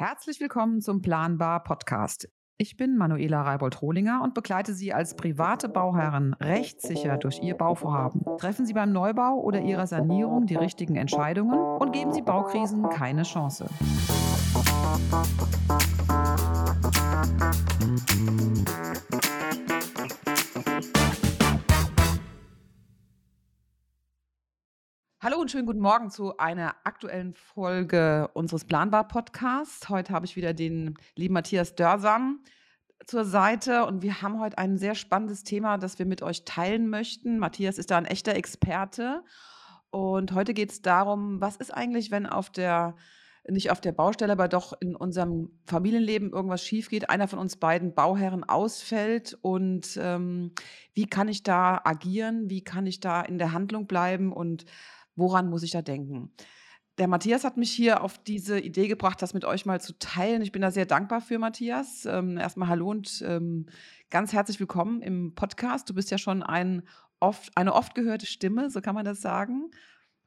[0.00, 2.26] Herzlich willkommen zum Planbar Podcast.
[2.56, 8.22] Ich bin Manuela Reibold-Rohlinger und begleite Sie als private Bauherren rechtssicher durch Ihr Bauvorhaben.
[8.38, 13.24] Treffen Sie beim Neubau oder Ihrer Sanierung die richtigen Entscheidungen und geben Sie Baukrisen keine
[13.24, 13.66] Chance.
[25.22, 29.90] Hallo und schönen guten Morgen zu einer aktuellen Folge unseres Planbar-Podcasts.
[29.90, 32.42] Heute habe ich wieder den lieben Matthias Dörsam
[33.04, 36.88] zur Seite und wir haben heute ein sehr spannendes Thema, das wir mit euch teilen
[36.88, 37.38] möchten.
[37.38, 39.22] Matthias ist da ein echter Experte
[39.90, 42.96] und heute geht es darum, was ist eigentlich, wenn auf der
[43.48, 47.56] nicht auf der Baustelle, aber doch in unserem Familienleben irgendwas schief geht, einer von uns
[47.56, 50.52] beiden Bauherren ausfällt und ähm,
[50.94, 54.66] wie kann ich da agieren, wie kann ich da in der Handlung bleiben und
[55.20, 56.32] Woran muss ich da denken?
[56.96, 60.40] Der Matthias hat mich hier auf diese Idee gebracht, das mit euch mal zu teilen.
[60.40, 62.06] Ich bin da sehr dankbar für, Matthias.
[62.06, 63.66] Ähm, erstmal hallo und ähm,
[64.08, 65.90] ganz herzlich willkommen im Podcast.
[65.90, 66.84] Du bist ja schon ein
[67.20, 69.70] oft, eine oft gehörte Stimme, so kann man das sagen.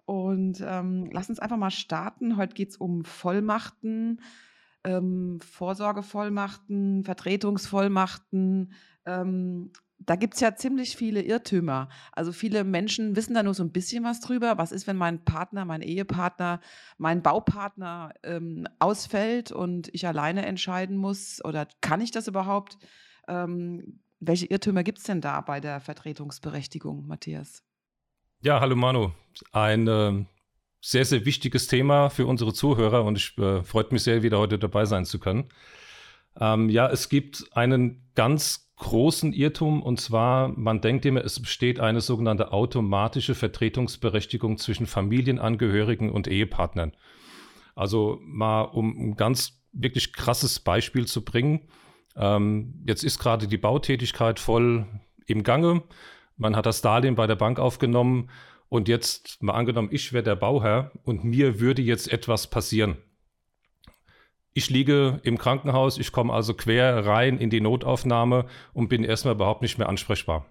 [0.06, 2.38] Und ähm, lass uns einfach mal starten.
[2.38, 4.22] Heute geht es um Vollmachten,
[4.84, 8.74] ähm, Vorsorgevollmachten, Vertretungsvollmachten,
[9.08, 9.72] ähm,
[10.06, 11.90] da gibt es ja ziemlich viele Irrtümer.
[12.12, 14.58] Also viele Menschen wissen da nur so ein bisschen was drüber.
[14.58, 16.60] Was ist, wenn mein Partner, mein Ehepartner,
[16.98, 21.44] mein Baupartner ähm, ausfällt und ich alleine entscheiden muss?
[21.44, 22.78] Oder kann ich das überhaupt?
[23.28, 27.64] Ähm, welche Irrtümer gibt es denn da bei der Vertretungsberechtigung, Matthias?
[28.42, 29.12] Ja, hallo Manu.
[29.52, 30.26] Ein äh,
[30.82, 34.60] sehr, sehr wichtiges Thema für unsere Zuhörer und ich äh, freut mich sehr, wieder heute
[34.60, 35.50] dabei sein zu können.
[36.40, 41.80] Ähm, ja, es gibt einen ganz großen Irrtum und zwar, man denkt immer, es besteht
[41.80, 46.94] eine sogenannte automatische Vertretungsberechtigung zwischen Familienangehörigen und Ehepartnern.
[47.76, 51.62] Also mal um ein ganz wirklich krasses Beispiel zu bringen.
[52.16, 54.86] Ähm, jetzt ist gerade die Bautätigkeit voll
[55.26, 55.84] im Gange.
[56.38, 58.30] Man hat das Darlehen bei der Bank aufgenommen
[58.70, 62.98] und jetzt mal angenommen, ich wäre der Bauherr und mir würde jetzt etwas passieren.
[64.54, 69.34] Ich liege im Krankenhaus, ich komme also quer rein in die Notaufnahme und bin erstmal
[69.34, 70.46] überhaupt nicht mehr ansprechbar.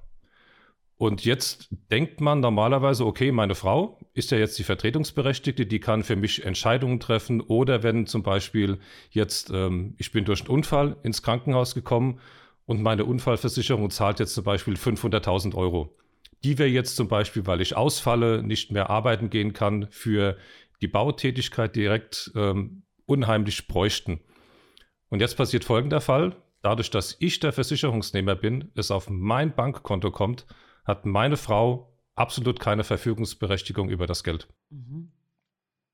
[0.97, 6.05] Und jetzt denkt man normalerweise, okay, meine Frau ist ja jetzt die Vertretungsberechtigte, die kann
[6.05, 7.41] für mich Entscheidungen treffen.
[7.41, 8.79] Oder wenn zum Beispiel
[9.11, 12.21] jetzt, ähm, ich bin durch einen Unfall ins Krankenhaus gekommen
[12.67, 15.97] und meine Unfallversicherung zahlt jetzt zum Beispiel 500.000 Euro.
[16.45, 20.37] Die wäre jetzt zum Beispiel, weil ich ausfalle, nicht mehr arbeiten gehen kann, für
[20.83, 24.21] die Bautätigkeit direkt ähm, unheimlich bräuchten.
[25.09, 26.37] Und jetzt passiert folgender Fall.
[26.63, 30.47] Dadurch, dass ich der Versicherungsnehmer bin, es auf mein Bankkonto kommt,
[30.85, 34.49] hat meine Frau absolut keine Verfügungsberechtigung über das Geld.
[34.71, 35.13] Mhm.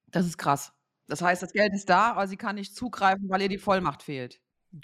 [0.06, 0.72] Das ist krass.
[1.06, 4.02] Das heißt, das Geld ist da, aber sie kann nicht zugreifen, weil ihr die Vollmacht
[4.02, 4.40] fehlt.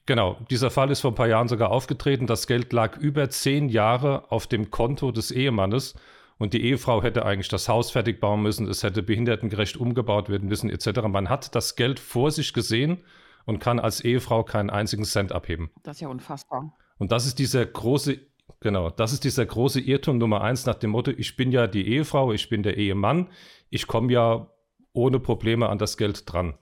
[0.06, 2.26] Genau, dieser Fall ist vor ein paar Jahren sogar aufgetreten.
[2.26, 5.94] Das Geld lag über zehn Jahre auf dem Konto des Ehemannes
[6.38, 10.48] und die Ehefrau hätte eigentlich das Haus fertig bauen müssen, es hätte behindertengerecht umgebaut werden
[10.48, 11.02] müssen, etc.
[11.08, 13.04] Man hat das Geld vor sich gesehen
[13.44, 15.70] und kann als Ehefrau keinen einzigen Cent abheben.
[15.82, 16.76] Das ist ja unfassbar.
[16.98, 18.20] Und das ist dieser große,
[18.60, 21.86] genau, das ist dieser große Irrtum Nummer eins nach dem Motto, ich bin ja die
[21.88, 23.30] Ehefrau, ich bin der Ehemann,
[23.70, 24.50] ich komme ja
[24.92, 26.56] ohne Probleme an das Geld dran.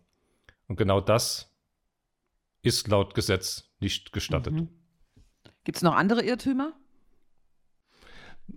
[0.67, 1.55] Und genau das
[2.63, 4.55] ist laut Gesetz nicht gestattet.
[4.55, 4.69] Mhm.
[5.65, 6.73] Gibt es noch andere Irrtümer?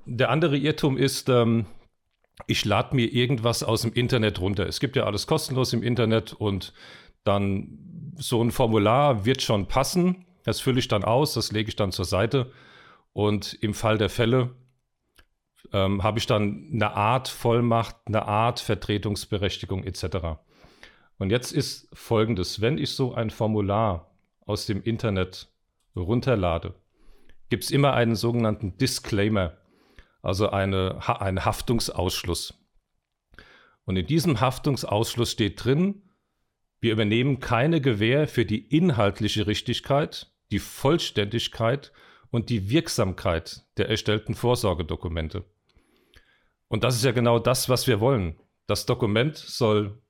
[0.06, 1.66] Der andere Irrtum ist, ähm,
[2.48, 4.68] ich lade mir irgendwas aus dem Internet runter.
[4.68, 6.74] Es gibt ja alles kostenlos im Internet und
[7.24, 10.26] dann so ein Formular wird schon passen.
[10.44, 12.52] Das fülle ich dann aus, das lege ich dann zur Seite.
[13.14, 14.56] Und im Fall der Fälle
[15.74, 20.38] ähm, habe ich dann eine Art Vollmacht, eine Art Vertretungsberechtigung etc.
[21.18, 24.12] Und jetzt ist folgendes, wenn ich so ein Formular
[24.46, 25.50] aus dem Internet
[25.96, 26.76] runterlade,
[27.50, 29.54] gibt es immer einen sogenannten Disclaimer
[30.26, 32.54] also eine, ein Haftungsausschluss.
[33.86, 36.02] Und in diesem Haftungsausschluss steht drin,
[36.80, 41.92] wir übernehmen keine Gewähr für die inhaltliche Richtigkeit, die Vollständigkeit
[42.32, 45.46] und die Wirksamkeit der erstellten Vorsorgedokumente.
[46.68, 48.40] Und das ist ja genau das, was wir wollen.
[48.68, 50.02] Das Dokument soll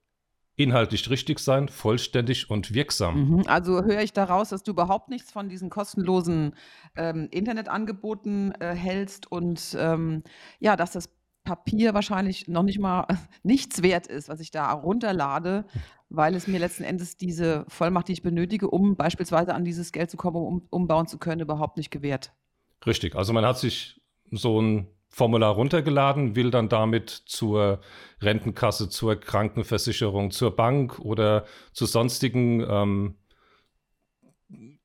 [0.56, 3.30] inhaltlich richtig sein, vollständig und wirksam.
[3.30, 3.44] Mhm.
[3.48, 6.56] Also höre ich daraus, dass du überhaupt nichts von diesen kostenlosen
[6.96, 10.24] ähm, Internetangeboten äh, hältst und ähm,
[10.60, 11.10] ja, dass das
[11.44, 13.06] Papier wahrscheinlich noch nicht mal
[13.44, 15.66] nichts wert ist, was ich da runterlade,
[16.10, 20.10] weil es mir letzten Endes diese Vollmacht, die ich benötige, um beispielsweise an dieses Geld
[20.10, 22.34] zu kommen, um umbauen zu können, überhaupt nicht gewährt.
[22.86, 23.16] Richtig.
[23.16, 27.80] Also man hat sich so ein Formular runtergeladen, will dann damit zur
[28.22, 33.16] Rentenkasse, zur Krankenversicherung, zur Bank oder zu sonstigen ähm,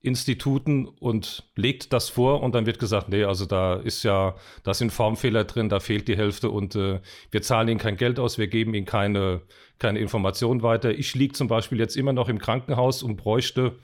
[0.01, 4.73] Instituten und legt das vor und dann wird gesagt, nee, also da ist ja, da
[4.73, 7.01] sind Formfehler drin, da fehlt die Hälfte und äh,
[7.33, 9.43] wir zahlen ihnen kein Geld aus, wir geben ihnen keine,
[9.81, 10.93] keine Information weiter.
[10.93, 13.81] Ich liege zum Beispiel jetzt immer noch im Krankenhaus und bräuchte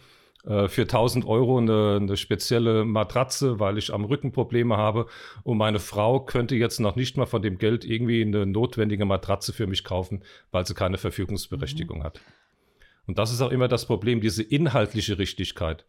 [0.46, 5.06] äh, für 1000 Euro eine, eine, spezielle Matratze, weil ich am Rücken Probleme habe
[5.42, 9.52] und meine Frau könnte jetzt noch nicht mal von dem Geld irgendwie eine notwendige Matratze
[9.52, 10.22] für mich kaufen,
[10.52, 12.04] weil sie keine Verfügungsberechtigung mhm.
[12.04, 12.20] hat.
[13.06, 15.84] Und das ist auch immer das Problem, diese inhaltliche Richtigkeit.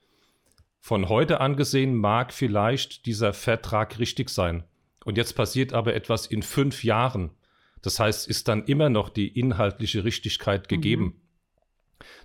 [0.79, 4.63] Von heute angesehen mag vielleicht dieser Vertrag richtig sein.
[5.05, 7.31] Und jetzt passiert aber etwas in fünf Jahren.
[7.81, 10.67] Das heißt, ist dann immer noch die inhaltliche Richtigkeit mhm.
[10.67, 11.03] gegeben.
[11.03, 11.26] Mhm.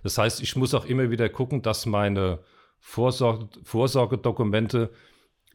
[0.03, 2.39] Das heißt, ich muss auch immer wieder gucken, dass meine
[2.79, 4.91] Vorsorge, Vorsorgedokumente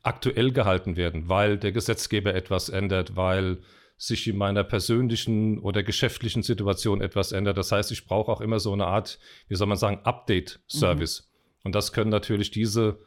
[0.03, 3.59] aktuell gehalten werden, weil der Gesetzgeber etwas ändert, weil
[3.97, 7.59] sich in meiner persönlichen oder geschäftlichen Situation etwas ändert.
[7.59, 9.19] Das heißt, ich brauche auch immer so eine Art,
[9.49, 11.23] wie soll man sagen, Update-Service.
[11.23, 11.59] Mhm.
[11.65, 13.01] Und das können natürlich diese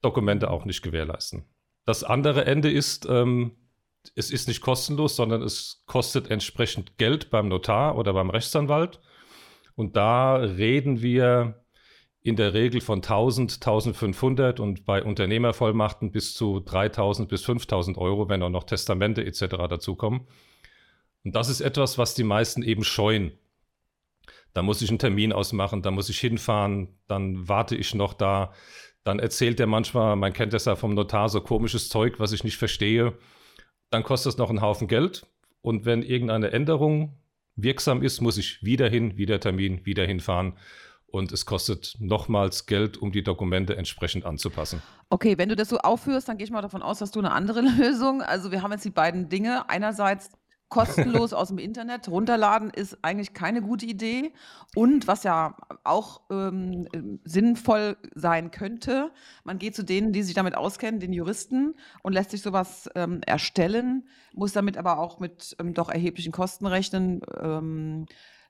[0.00, 1.44] Dokumente auch nicht gewährleisten.
[1.84, 3.56] Das andere Ende ist, ähm,
[4.14, 9.00] es ist nicht kostenlos, sondern es kostet entsprechend Geld beim Notar oder beim Rechtsanwalt.
[9.78, 11.62] Und da reden wir
[12.20, 18.28] in der Regel von 1000, 1500 und bei Unternehmervollmachten bis zu 3000 bis 5000 Euro,
[18.28, 19.38] wenn auch noch Testamente etc.
[19.70, 20.22] dazukommen.
[21.22, 23.38] Und das ist etwas, was die meisten eben scheuen.
[24.52, 28.52] Da muss ich einen Termin ausmachen, da muss ich hinfahren, dann warte ich noch da.
[29.04, 32.42] Dann erzählt er manchmal, man kennt das ja vom Notar, so komisches Zeug, was ich
[32.42, 33.16] nicht verstehe.
[33.90, 35.24] Dann kostet es noch einen Haufen Geld.
[35.60, 37.16] Und wenn irgendeine Änderung
[37.58, 40.54] wirksam ist, muss ich wieder hin, wieder Termin, wieder hinfahren.
[41.10, 44.82] Und es kostet nochmals Geld, um die Dokumente entsprechend anzupassen.
[45.08, 47.32] Okay, wenn du das so aufführst, dann gehe ich mal davon aus, dass du eine
[47.32, 48.20] andere Lösung.
[48.20, 49.70] Also wir haben jetzt die beiden Dinge.
[49.70, 50.30] Einerseits
[50.68, 54.32] kostenlos aus dem Internet runterladen ist eigentlich keine gute Idee.
[54.74, 56.88] Und was ja auch ähm,
[57.24, 59.10] sinnvoll sein könnte,
[59.44, 63.20] man geht zu denen, die sich damit auskennen, den Juristen, und lässt sich sowas ähm,
[63.26, 67.20] erstellen, muss damit aber auch mit ähm, doch erheblichen Kosten rechnen.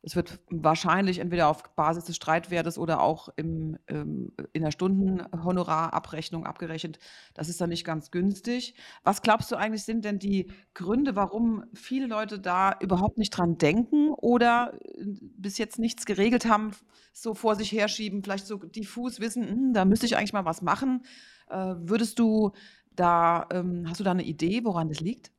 [0.02, 6.46] Es wird wahrscheinlich entweder auf Basis des Streitwertes oder auch im, ähm, in der Stundenhonorarabrechnung
[6.46, 7.00] abgerechnet.
[7.34, 8.74] Das ist dann nicht ganz günstig.
[9.02, 13.58] Was glaubst du eigentlich, sind denn die Gründe, warum viele Leute da überhaupt nicht dran
[13.58, 16.70] denken oder äh, bis jetzt nichts geregelt haben,
[17.12, 20.62] so vor sich herschieben, vielleicht so diffus wissen, hm, da müsste ich eigentlich mal was
[20.62, 21.02] machen?
[21.50, 22.52] Äh, würdest du
[22.92, 25.32] da, ähm, hast du da eine Idee, woran das liegt?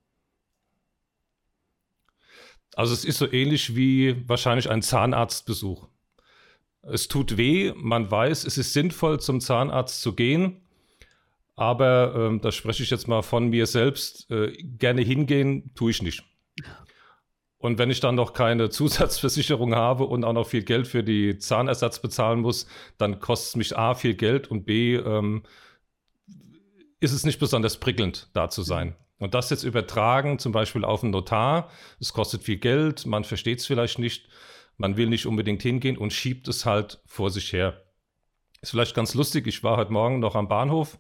[2.76, 5.88] Also es ist so ähnlich wie wahrscheinlich ein Zahnarztbesuch.
[6.82, 10.62] Es tut weh, man weiß, es ist sinnvoll, zum Zahnarzt zu gehen,
[11.56, 16.02] aber ähm, da spreche ich jetzt mal von mir selbst, äh, gerne hingehen, tue ich
[16.02, 16.24] nicht.
[17.58, 21.38] Und wenn ich dann noch keine Zusatzversicherung habe und auch noch viel Geld für die
[21.38, 22.66] Zahnersatz bezahlen muss,
[22.98, 25.44] dann kostet es mich A viel Geld und B ähm,
[27.02, 28.96] ist es nicht besonders prickelnd, da zu sein.
[29.20, 31.70] Und das jetzt übertragen, zum Beispiel auf einen Notar,
[32.00, 34.30] es kostet viel Geld, man versteht es vielleicht nicht,
[34.78, 37.84] man will nicht unbedingt hingehen und schiebt es halt vor sich her.
[38.62, 40.98] Ist vielleicht ganz lustig, ich war heute Morgen noch am Bahnhof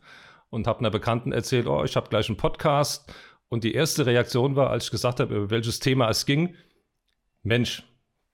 [0.49, 3.11] und habe einer Bekannten erzählt, oh, ich habe gleich einen Podcast.
[3.47, 6.55] Und die erste Reaktion war, als ich gesagt habe, über welches Thema es ging,
[7.41, 7.83] Mensch,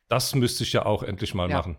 [0.10, 1.58] das müsste ich ja auch endlich mal ja.
[1.58, 1.78] machen.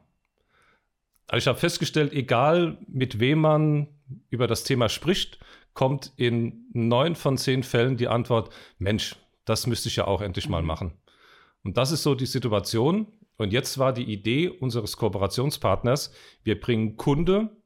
[1.27, 3.89] Also ich habe festgestellt, egal mit wem man
[4.31, 5.39] über das Thema spricht,
[5.75, 10.49] kommt in neun von zehn Fällen die Antwort, Mensch, das müsste ich ja auch endlich
[10.49, 10.69] mal mhm.
[10.69, 10.93] machen.
[11.63, 13.07] Und das ist so die Situation.
[13.37, 17.57] Und jetzt war die Idee unseres Kooperationspartners, wir bringen Kunde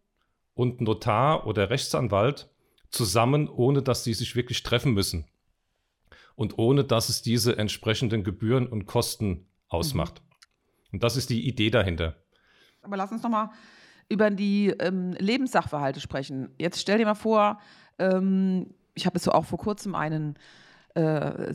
[0.54, 2.50] und Notar oder Rechtsanwalt
[2.90, 5.26] zusammen, ohne dass sie sich wirklich treffen müssen.
[6.35, 10.23] Und ohne dass es diese entsprechenden Gebühren und Kosten ausmacht.
[10.23, 10.30] Mhm.
[10.92, 12.16] Und das ist die Idee dahinter.
[12.82, 13.50] Aber lass uns nochmal
[14.11, 16.50] über die ähm, Lebenssachverhalte sprechen.
[16.59, 17.61] Jetzt stell dir mal vor,
[17.99, 20.37] ähm, ich habe es so auch vor kurzem einen
[20.95, 21.55] äh,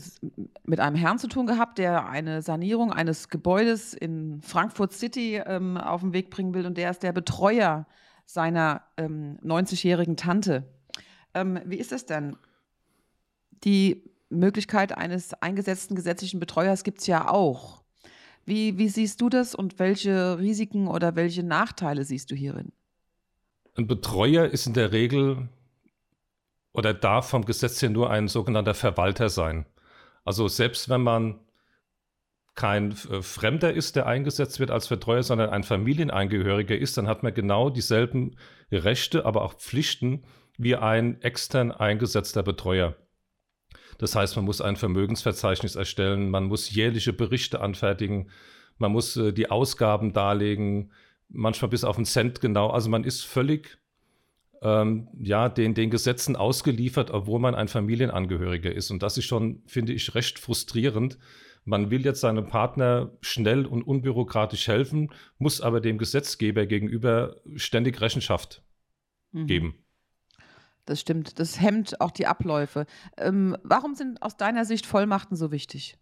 [0.64, 5.78] mit einem Herrn zu tun gehabt, der eine Sanierung eines Gebäudes in Frankfurt City ähm,
[5.78, 7.86] auf den Weg bringen will und der ist der Betreuer
[8.26, 10.64] seiner ähm, 90-jährigen Tante.
[11.34, 12.38] Ähm, wie ist es denn?
[13.66, 17.84] Die Möglichkeit eines eingesetzten gesetzlichen Betreuers gibt es ja auch.
[18.46, 22.72] Wie, wie siehst du das und welche Risiken oder welche Nachteile siehst du hierin?
[23.76, 25.50] Ein Betreuer ist in der Regel
[26.72, 29.66] oder darf vom Gesetz her nur ein sogenannter Verwalter sein.
[30.24, 31.40] Also selbst wenn man
[32.54, 37.24] kein äh, Fremder ist, der eingesetzt wird als Vertreuer, sondern ein Familienangehöriger ist, dann hat
[37.24, 38.38] man genau dieselben
[38.72, 40.24] Rechte, aber auch Pflichten
[40.58, 42.96] wie ein extern eingesetzter Betreuer.
[43.98, 48.30] Das heißt, man muss ein Vermögensverzeichnis erstellen, man muss jährliche Berichte anfertigen,
[48.78, 50.92] man muss äh, die Ausgaben darlegen,
[51.30, 52.70] manchmal bis auf einen Cent genau.
[52.70, 53.78] Also man ist völlig
[54.62, 58.92] ähm, ja, den, den Gesetzen ausgeliefert, obwohl man ein Familienangehöriger ist.
[58.92, 61.18] Und das ist schon, finde ich, recht frustrierend.
[61.66, 68.02] Man will jetzt seinem Partner schnell und unbürokratisch helfen, muss aber dem Gesetzgeber gegenüber ständig
[68.02, 68.64] Rechenschaft
[69.32, 69.48] mhm.
[69.48, 69.85] geben.
[70.86, 71.40] Das stimmt.
[71.40, 72.86] Das hemmt auch die Abläufe.
[73.18, 75.98] Ähm, warum sind aus deiner Sicht Vollmachten so wichtig?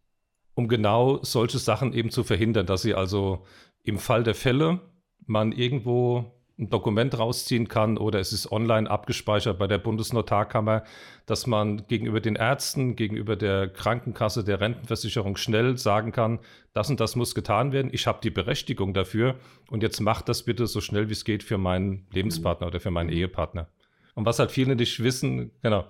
[0.55, 3.45] Um genau solche Sachen eben zu verhindern, dass sie also
[3.83, 4.81] im Fall der Fälle
[5.25, 10.83] man irgendwo ein Dokument rausziehen kann oder es ist online abgespeichert bei der Bundesnotarkammer,
[11.25, 16.39] dass man gegenüber den Ärzten, gegenüber der Krankenkasse, der Rentenversicherung schnell sagen kann,
[16.73, 19.35] das und das muss getan werden, ich habe die Berechtigung dafür
[19.71, 22.91] und jetzt macht das bitte so schnell wie es geht für meinen Lebenspartner oder für
[22.91, 23.17] meinen mhm.
[23.17, 23.67] Ehepartner.
[24.13, 25.87] Und was halt viele nicht wissen, genau,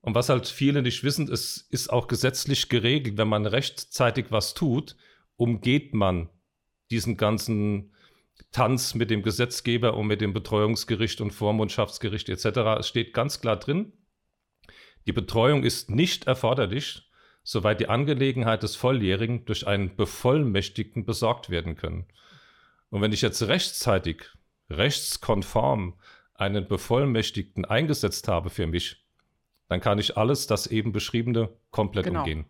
[0.00, 4.54] und was halt viele nicht wissen, es ist auch gesetzlich geregelt, wenn man rechtzeitig was
[4.54, 4.96] tut,
[5.36, 6.28] umgeht man
[6.90, 7.94] diesen ganzen
[8.50, 12.58] Tanz mit dem Gesetzgeber und mit dem Betreuungsgericht und Vormundschaftsgericht etc.
[12.80, 13.92] Es steht ganz klar drin,
[15.06, 17.08] die Betreuung ist nicht erforderlich,
[17.44, 22.06] soweit die Angelegenheit des Volljährigen durch einen Bevollmächtigten besorgt werden können.
[22.90, 24.24] Und wenn ich jetzt rechtzeitig,
[24.68, 25.98] rechtskonform
[26.34, 29.04] einen Bevollmächtigten eingesetzt habe für mich,
[29.68, 32.20] dann kann ich alles das eben beschriebene komplett genau.
[32.20, 32.44] umgehen.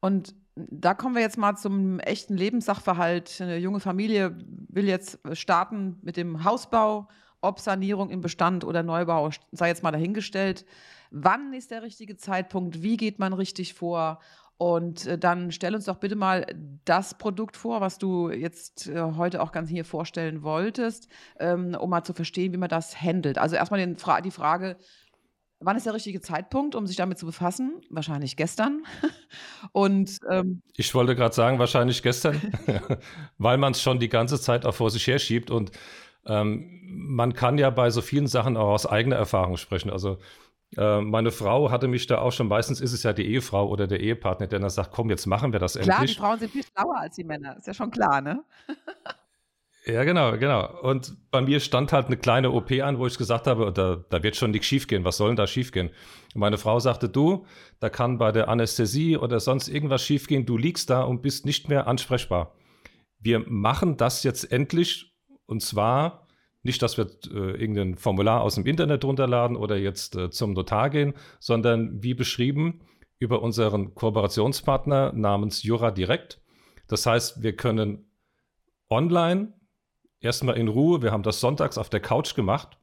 [0.00, 3.40] Und da kommen wir jetzt mal zum echten Lebenssachverhalt.
[3.40, 4.36] Eine junge Familie
[4.68, 7.08] will jetzt starten mit dem Hausbau,
[7.40, 10.66] ob Sanierung im Bestand oder Neubau, sei jetzt mal dahingestellt.
[11.10, 12.82] Wann ist der richtige Zeitpunkt?
[12.82, 14.20] Wie geht man richtig vor?
[14.60, 16.44] Und äh, dann stell uns doch bitte mal
[16.84, 21.88] das Produkt vor, was du jetzt äh, heute auch ganz hier vorstellen wolltest, ähm, um
[21.88, 23.38] mal zu verstehen, wie man das handelt.
[23.38, 23.86] Also erstmal
[24.22, 24.76] die Frage,
[25.62, 27.82] Wann ist der richtige Zeitpunkt, um sich damit zu befassen?
[27.90, 28.82] Wahrscheinlich gestern.
[29.72, 32.40] Und ähm, ich wollte gerade sagen, wahrscheinlich gestern,
[33.38, 35.50] weil man es schon die ganze Zeit auch vor sich her schiebt.
[35.50, 35.72] Und
[36.26, 39.90] ähm, man kann ja bei so vielen Sachen auch aus eigener Erfahrung sprechen.
[39.90, 40.16] Also
[40.76, 43.86] äh, meine Frau hatte mich da auch schon, meistens ist es ja die Ehefrau oder
[43.86, 45.94] der Ehepartner, der dann sagt, komm, jetzt machen wir das endlich.
[45.94, 48.44] Klar, die Frauen sind viel schlauer als die Männer, ist ja schon klar, ne?
[49.86, 50.78] Ja, genau, genau.
[50.82, 54.22] Und bei mir stand halt eine kleine OP an, wo ich gesagt habe, da, da
[54.22, 55.04] wird schon nichts schiefgehen.
[55.04, 55.88] Was soll denn da schiefgehen?
[56.34, 57.46] Und meine Frau sagte, du,
[57.80, 60.44] da kann bei der Anästhesie oder sonst irgendwas schiefgehen.
[60.44, 62.54] Du liegst da und bist nicht mehr ansprechbar.
[63.18, 65.16] Wir machen das jetzt endlich.
[65.46, 66.26] Und zwar
[66.62, 70.90] nicht, dass wir äh, irgendein Formular aus dem Internet runterladen oder jetzt äh, zum Notar
[70.90, 72.80] gehen, sondern wie beschrieben
[73.18, 76.40] über unseren Kooperationspartner namens Jura Direkt.
[76.86, 78.10] Das heißt, wir können
[78.88, 79.54] online
[80.20, 82.78] erstmal in Ruhe, wir haben das sonntags auf der Couch gemacht,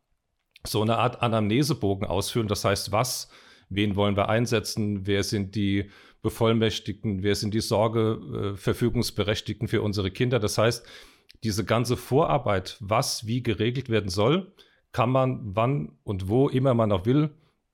[0.66, 2.48] so eine Art Anamnesebogen ausfüllen.
[2.48, 3.30] Das heißt, was,
[3.70, 5.90] wen wollen wir einsetzen, wer sind die
[6.22, 10.40] Bevollmächtigten, wer sind die Sorgeverfügungsberechtigten für unsere Kinder.
[10.40, 10.86] Das heißt,
[11.44, 14.54] diese ganze Vorarbeit, was wie geregelt werden soll,
[14.92, 17.30] kann man wann und wo immer man auch will,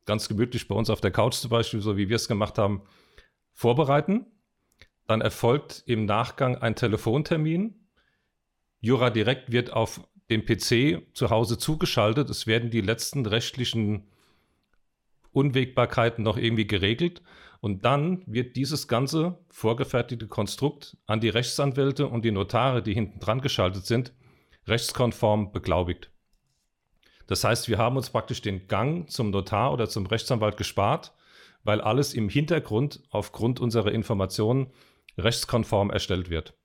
[0.05, 2.81] ganz gemütlich bei uns auf der Couch zum Beispiel, so wie wir es gemacht haben,
[3.53, 4.25] vorbereiten.
[5.07, 7.83] Dann erfolgt im Nachgang ein Telefontermin
[8.83, 12.29] Jura Direkt wird auf dem PC zu Hause zugeschaltet.
[12.29, 14.03] Es werden die letzten rechtlichen
[15.31, 17.21] Unwägbarkeiten noch irgendwie geregelt.
[17.63, 23.21] Und dann wird dieses ganze vorgefertigte Konstrukt an die Rechtsanwälte und die Notare, die hinten
[23.21, 24.11] dran geschaltet sind,
[24.67, 26.11] rechtskonform beglaubigt.
[27.25, 31.13] Das heißt, wir haben uns praktisch den Gang zum Notar oder zum Rechtsanwalt gespart,
[31.63, 34.67] weil alles im Hintergrund aufgrund unserer Informationen
[35.17, 36.57] rechtskonform erstellt wird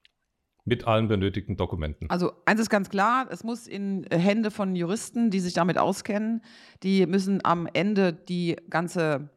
[0.65, 2.11] mit allen benötigten Dokumenten.
[2.11, 6.43] Also eins ist ganz klar, es muss in Hände von Juristen, die sich damit auskennen.
[6.83, 9.31] Die müssen am Ende die ganze,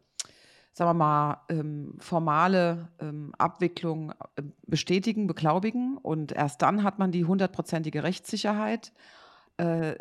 [0.73, 5.97] sagen wir mal, ähm, formale ähm, Abwicklung äh, bestätigen, beglaubigen.
[5.97, 8.93] Und erst dann hat man die hundertprozentige Rechtssicherheit.
[9.57, 9.95] Äh,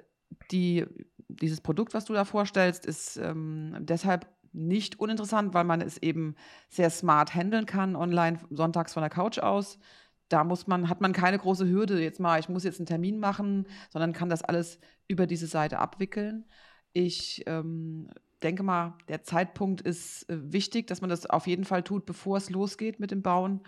[0.52, 0.86] die,
[1.28, 6.34] dieses Produkt, was du da vorstellst, ist ähm, deshalb nicht uninteressant, weil man es eben
[6.68, 9.78] sehr smart handeln kann, online sonntags von der Couch aus
[10.30, 13.18] da muss man, hat man keine große Hürde, jetzt mal, ich muss jetzt einen Termin
[13.18, 16.46] machen, sondern kann das alles über diese Seite abwickeln.
[16.92, 18.08] Ich ähm,
[18.40, 22.36] denke mal, der Zeitpunkt ist äh, wichtig, dass man das auf jeden Fall tut, bevor
[22.36, 23.60] es losgeht mit dem Bauen.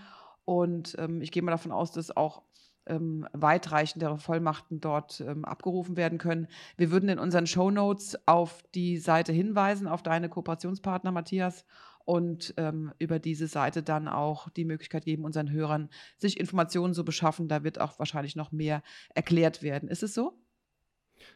[0.44, 2.42] Und ähm, ich gehe mal davon aus, dass auch
[2.86, 6.48] ähm, weitreichendere Vollmachten dort ähm, abgerufen werden können.
[6.76, 11.64] Wir würden in unseren Show Notes auf die Seite hinweisen, auf deine Kooperationspartner, Matthias
[12.04, 15.88] und ähm, über diese Seite dann auch die Möglichkeit geben, unseren Hörern
[16.18, 17.48] sich Informationen zu beschaffen.
[17.48, 18.82] Da wird auch wahrscheinlich noch mehr
[19.14, 19.88] erklärt werden.
[19.88, 20.38] Ist es so?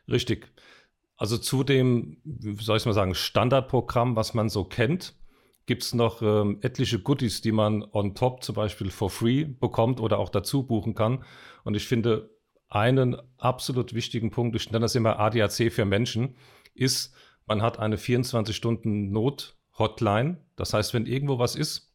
[0.09, 0.53] Richtig.
[1.17, 2.19] Also zu dem,
[2.61, 5.15] soll ich mal sagen, Standardprogramm, was man so kennt,
[5.65, 10.01] gibt es noch ähm, etliche Goodies, die man on top zum Beispiel for free bekommt
[10.01, 11.25] oder auch dazu buchen kann.
[11.65, 12.31] Und ich finde,
[12.69, 16.37] einen absolut wichtigen Punkt, ich nenne das immer ADAC für Menschen,
[16.75, 17.15] ist,
[17.47, 20.45] man hat eine 24-Stunden-Not-Hotline.
[20.57, 21.86] Das heißt, wenn irgendwo was ist,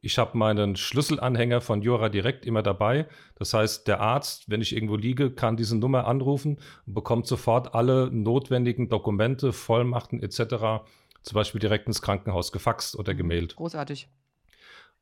[0.00, 3.08] ich habe meinen Schlüsselanhänger von Jura direkt immer dabei.
[3.34, 7.74] Das heißt, der Arzt, wenn ich irgendwo liege, kann diese Nummer anrufen und bekommt sofort
[7.74, 10.84] alle notwendigen Dokumente, Vollmachten etc.
[11.22, 13.18] zum Beispiel direkt ins Krankenhaus gefaxt oder mhm.
[13.18, 13.56] gemailt.
[13.56, 14.08] Großartig.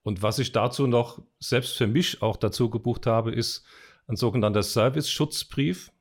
[0.03, 3.67] Und was ich dazu noch selbst für mich auch dazu gebucht habe, ist
[4.07, 5.93] ein sogenannter Service-Schutzbrief.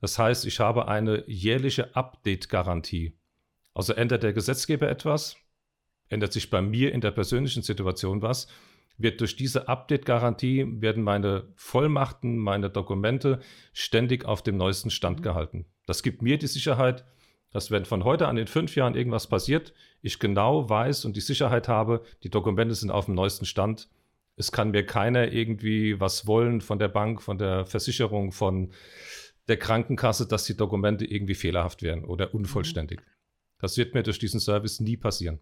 [0.00, 3.16] Das heißt, ich habe eine jährliche Update-Garantie.
[3.74, 5.36] Also ändert der Gesetzgeber etwas,
[6.08, 8.48] ändert sich bei mir in der persönlichen Situation was,
[8.98, 13.40] wird durch diese Update-Garantie werden meine Vollmachten, meine Dokumente
[13.72, 15.22] ständig auf dem neuesten Stand mhm.
[15.22, 15.66] gehalten.
[15.86, 17.04] Das gibt mir die Sicherheit,
[17.50, 19.72] dass wenn von heute an in fünf Jahren irgendwas passiert,
[20.02, 23.88] ich genau weiß und die Sicherheit habe, die Dokumente sind auf dem neuesten Stand.
[24.36, 28.72] Es kann mir keiner irgendwie was wollen von der Bank, von der Versicherung, von
[29.48, 33.00] der Krankenkasse, dass die Dokumente irgendwie fehlerhaft wären oder unvollständig.
[33.00, 33.04] Mhm.
[33.60, 35.40] Das wird mir durch diesen Service nie passieren.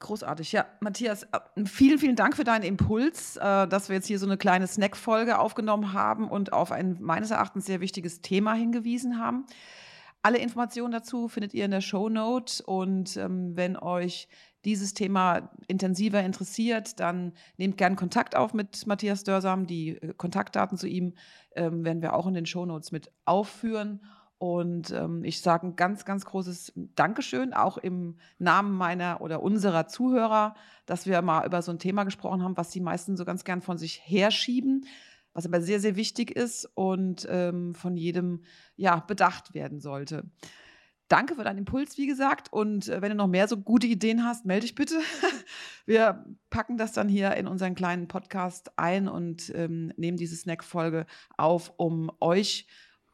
[0.00, 0.52] Großartig.
[0.52, 4.26] Ja, Matthias, äh, vielen, vielen Dank für deinen Impuls, äh, dass wir jetzt hier so
[4.26, 9.46] eine kleine Snack-Folge aufgenommen haben und auf ein meines Erachtens sehr wichtiges Thema hingewiesen haben.
[10.22, 14.28] Alle Informationen dazu findet ihr in der Show Note und ähm, wenn euch
[14.64, 19.66] dieses Thema intensiver interessiert, dann nehmt gern Kontakt auf mit Matthias Dörsam.
[19.66, 21.14] Die äh, Kontaktdaten zu ihm
[21.56, 24.00] ähm, werden wir auch in den Show Notes mit aufführen.
[24.38, 29.88] Und ähm, ich sage ein ganz, ganz großes Dankeschön, auch im Namen meiner oder unserer
[29.88, 30.54] Zuhörer,
[30.86, 33.62] dass wir mal über so ein Thema gesprochen haben, was die meisten so ganz gern
[33.62, 34.86] von sich herschieben,
[35.32, 38.44] was aber sehr, sehr wichtig ist und ähm, von jedem
[38.76, 40.30] ja, bedacht werden sollte.
[41.08, 42.52] Danke für deinen Impuls, wie gesagt.
[42.52, 45.00] Und äh, wenn du noch mehr so gute Ideen hast, melde dich bitte.
[45.86, 51.06] Wir packen das dann hier in unseren kleinen Podcast ein und ähm, nehmen diese Snack-Folge
[51.36, 52.68] auf, um euch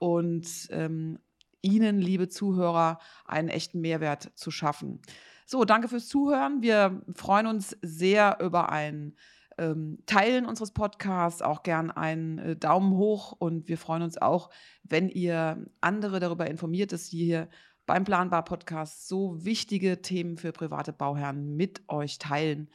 [0.05, 1.19] und ähm,
[1.63, 5.01] Ihnen, liebe Zuhörer, einen echten Mehrwert zu schaffen.
[5.47, 6.61] So, danke fürs Zuhören.
[6.61, 9.17] Wir freuen uns sehr über ein
[9.57, 14.51] ähm, Teilen unseres Podcasts, auch gern einen äh, Daumen hoch und wir freuen uns auch,
[14.83, 17.49] wenn ihr andere darüber informiert, dass wir hier
[17.87, 22.69] beim Planbar Podcast so wichtige Themen für private Bauherren mit euch teilen.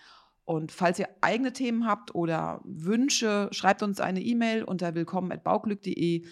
[0.46, 6.26] Und falls ihr eigene Themen habt oder Wünsche, schreibt uns eine E-Mail unter willkommen@bauglück.de.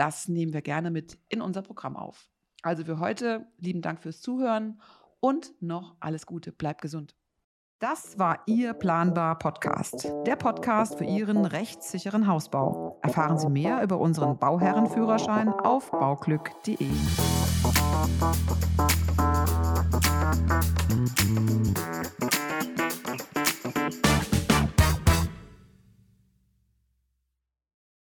[0.00, 2.30] Das nehmen wir gerne mit in unser Programm auf.
[2.62, 4.80] Also für heute lieben Dank fürs Zuhören
[5.20, 6.52] und noch alles Gute.
[6.52, 7.14] Bleibt gesund.
[7.80, 12.98] Das war Ihr Planbar Podcast, der Podcast für Ihren rechtssicheren Hausbau.
[13.02, 16.78] Erfahren Sie mehr über unseren Bauherrenführerschein auf bauglück.de.